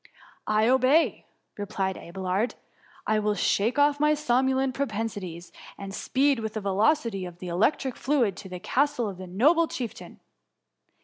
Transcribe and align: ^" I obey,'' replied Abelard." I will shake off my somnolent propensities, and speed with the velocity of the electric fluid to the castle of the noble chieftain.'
^" 0.01 0.03
I 0.47 0.67
obey,'' 0.67 1.27
replied 1.59 1.95
Abelard." 1.95 2.55
I 3.13 3.19
will 3.19 3.35
shake 3.35 3.77
off 3.77 3.99
my 3.99 4.15
somnolent 4.15 4.73
propensities, 4.73 5.51
and 5.77 5.93
speed 5.93 6.39
with 6.39 6.55
the 6.55 6.59
velocity 6.59 7.23
of 7.23 7.37
the 7.37 7.49
electric 7.49 7.95
fluid 7.95 8.35
to 8.37 8.49
the 8.49 8.59
castle 8.59 9.07
of 9.07 9.19
the 9.19 9.27
noble 9.27 9.67
chieftain.' 9.67 10.19